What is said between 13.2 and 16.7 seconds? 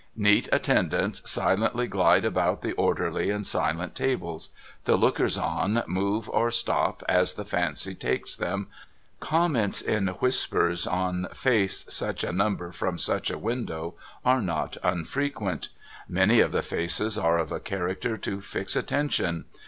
a window are not unfrequent; many of the